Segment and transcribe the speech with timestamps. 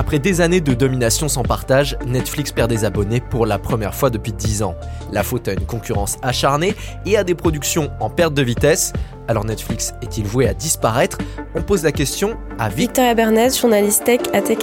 [0.00, 4.08] Après des années de domination sans partage, Netflix perd des abonnés pour la première fois
[4.08, 4.74] depuis 10 ans.
[5.12, 8.94] La faute à une concurrence acharnée et à des productions en perte de vitesse.
[9.28, 11.18] Alors Netflix est-il voué à disparaître?
[11.54, 14.58] On pose la question à Victoria Bernays, journaliste tech à Tech.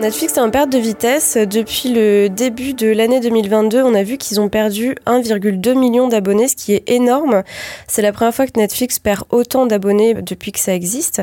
[0.00, 1.36] Netflix est en perte de vitesse.
[1.36, 6.48] Depuis le début de l'année 2022, on a vu qu'ils ont perdu 1,2 million d'abonnés,
[6.48, 7.42] ce qui est énorme.
[7.86, 11.20] C'est la première fois que Netflix perd autant d'abonnés depuis que ça existe.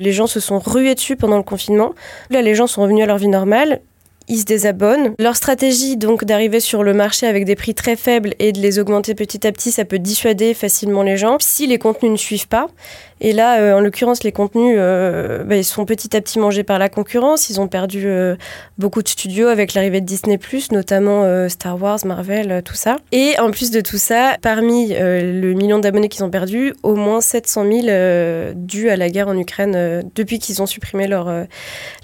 [0.00, 1.92] Les gens se sont rués dessus pendant le confinement.
[2.30, 3.82] Là, les gens sont revenus à leur vie normale
[4.28, 5.14] ils se désabonnent.
[5.18, 8.78] Leur stratégie, donc, d'arriver sur le marché avec des prix très faibles et de les
[8.78, 12.48] augmenter petit à petit, ça peut dissuader facilement les gens si les contenus ne suivent
[12.48, 12.68] pas.
[13.20, 16.62] Et là, euh, en l'occurrence, les contenus, euh, bah, ils sont petit à petit mangés
[16.62, 17.50] par la concurrence.
[17.50, 18.36] Ils ont perdu euh,
[18.78, 20.38] beaucoup de studios avec l'arrivée de Disney+,
[20.70, 22.96] notamment Star Wars, Marvel, tout ça.
[23.12, 27.20] Et en plus de tout ça, parmi le million d'abonnés qu'ils ont perdu, au moins
[27.20, 31.32] 700 000 dus à la guerre en Ukraine depuis qu'ils ont supprimé leur,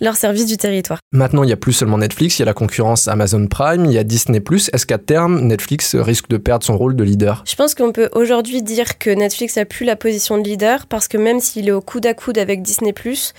[0.01, 0.99] leur service du territoire.
[1.13, 3.93] Maintenant, il n'y a plus seulement Netflix, il y a la concurrence Amazon Prime, il
[3.93, 4.43] y a Disney+.
[4.73, 7.45] Est-ce qu'à terme, Netflix risque de perdre son rôle de leader?
[7.47, 11.09] Je pense qu'on peut aujourd'hui dire que Netflix n'a plus la position de leader parce
[11.09, 12.93] que même s'il est au coude à coude avec Disney⁇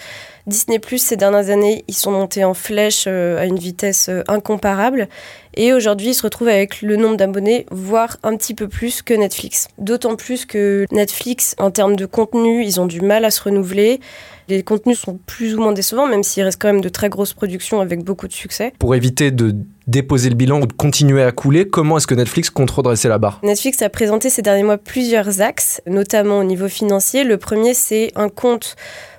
[0.48, 5.08] Disney⁇ ces dernières années, ils sont montés en flèche euh, à une vitesse euh, incomparable.
[5.56, 9.14] Et aujourd'hui, ils se retrouvent avec le nombre d'abonnés, voire un petit peu plus que
[9.14, 9.68] Netflix.
[9.78, 14.00] D'autant plus que Netflix, en termes de contenu, ils ont du mal à se renouveler.
[14.48, 17.34] Les contenus sont plus ou moins décevants, même s'il reste quand même de très grosses
[17.34, 18.74] productions avec beaucoup de succès.
[18.78, 19.56] Pour éviter de
[19.88, 23.40] déposer le bilan ou continuer à couler, comment est-ce que Netflix compte redresser la barre
[23.44, 27.24] Netflix a présenté ces derniers mois plusieurs axes, notamment au niveau financier.
[27.24, 28.76] Le premier, c'est un compte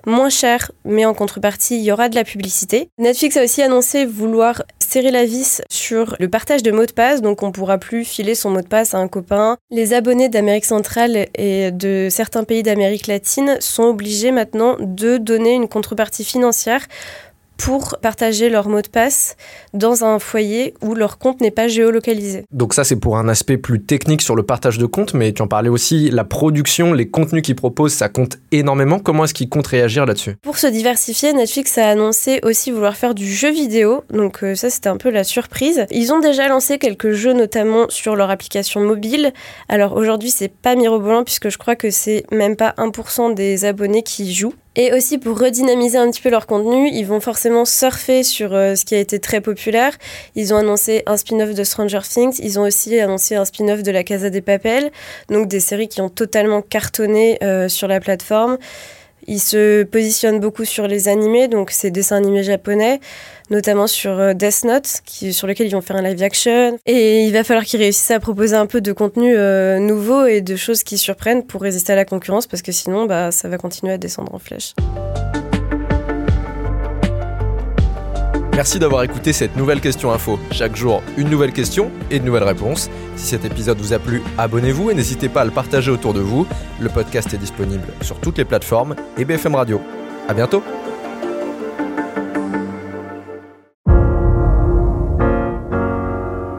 [0.06, 2.88] moins cher, mais en contrepartie, il y aura de la publicité.
[2.98, 7.22] Netflix a aussi annoncé vouloir serrer la vis sur le partage de mots de passe,
[7.22, 9.56] donc on pourra plus filer son mot de passe à un copain.
[9.70, 15.54] Les abonnés d'Amérique centrale et de certains pays d'Amérique latine sont obligés maintenant de donner
[15.54, 16.86] une contrepartie financière
[17.56, 19.36] pour partager leur mot de passe
[19.74, 22.44] dans un foyer où leur compte n'est pas géolocalisé.
[22.52, 25.42] Donc ça c'est pour un aspect plus technique sur le partage de compte, mais tu
[25.42, 28.98] en parlais aussi, la production, les contenus qu'ils proposent, ça compte énormément.
[28.98, 30.36] Comment est-ce qu'ils comptent réagir là-dessus?
[30.42, 34.70] Pour se diversifier, Netflix a annoncé aussi vouloir faire du jeu vidéo, donc euh, ça
[34.70, 35.86] c'était un peu la surprise.
[35.90, 39.32] Ils ont déjà lancé quelques jeux notamment sur leur application mobile.
[39.68, 44.02] Alors aujourd'hui c'est pas mirobolant puisque je crois que c'est même pas 1% des abonnés
[44.02, 44.54] qui jouent.
[44.76, 48.74] Et aussi pour redynamiser un petit peu leur contenu, ils vont forcément surfer sur euh,
[48.74, 49.96] ce qui a été très populaire.
[50.34, 53.90] Ils ont annoncé un spin-off de Stranger Things, ils ont aussi annoncé un spin-off de
[53.90, 54.92] La Casa des Papel,
[55.30, 58.58] donc des séries qui ont totalement cartonné euh, sur la plateforme.
[59.26, 63.00] Ils se positionnent beaucoup sur les animés, donc ces dessins animés japonais,
[63.50, 66.78] notamment sur euh, Death Note, sur lequel ils vont faire un live action.
[66.86, 70.40] Et il va falloir qu'ils réussissent à proposer un peu de contenu euh, nouveau et
[70.40, 73.58] de choses qui surprennent pour résister à la concurrence, parce que sinon, bah, ça va
[73.58, 74.74] continuer à descendre en flèche.
[78.56, 80.38] Merci d'avoir écouté cette nouvelle question info.
[80.50, 82.88] Chaque jour, une nouvelle question et de nouvelles réponses.
[83.14, 86.20] Si cet épisode vous a plu, abonnez-vous et n'hésitez pas à le partager autour de
[86.20, 86.46] vous.
[86.80, 89.82] Le podcast est disponible sur toutes les plateformes et BFM Radio.
[90.26, 90.62] À bientôt.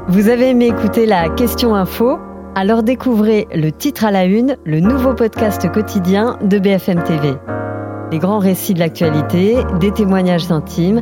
[0.07, 2.19] Vous avez aimé écouter la question info?
[2.53, 7.33] Alors découvrez le titre à la une, le nouveau podcast quotidien de BFM TV.
[8.11, 11.01] Les grands récits de l'actualité, des témoignages intimes